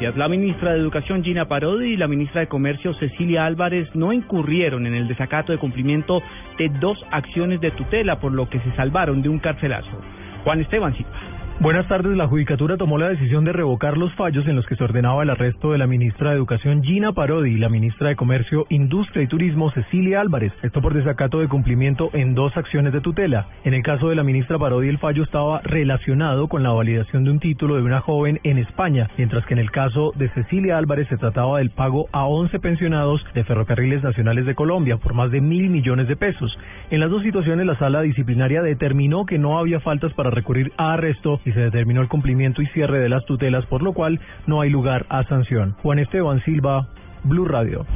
[0.00, 4.86] La ministra de Educación Gina Parodi y la ministra de Comercio Cecilia Álvarez no incurrieron
[4.86, 6.22] en el desacato de cumplimiento
[6.56, 10.00] de dos acciones de tutela, por lo que se salvaron de un carcelazo.
[10.42, 11.10] Juan Esteban Silva.
[11.62, 12.16] Buenas tardes.
[12.16, 15.28] La Judicatura tomó la decisión de revocar los fallos en los que se ordenaba el
[15.28, 19.26] arresto de la ministra de Educación Gina Parodi y la ministra de Comercio, Industria y
[19.26, 20.54] Turismo Cecilia Álvarez.
[20.62, 23.48] Esto por desacato de cumplimiento en dos acciones de tutela.
[23.62, 27.30] En el caso de la ministra Parodi, el fallo estaba relacionado con la validación de
[27.30, 31.08] un título de una joven en España, mientras que en el caso de Cecilia Álvarez
[31.08, 35.42] se trataba del pago a 11 pensionados de Ferrocarriles Nacionales de Colombia por más de
[35.42, 36.58] mil millones de pesos.
[36.90, 40.94] En las dos situaciones, la sala disciplinaria determinó que no había faltas para recurrir a
[40.94, 44.70] arresto se determinó el cumplimiento y cierre de las tutelas, por lo cual no hay
[44.70, 45.74] lugar a sanción.
[45.82, 46.88] Juan Esteban Silva,
[47.24, 47.86] Blue Radio.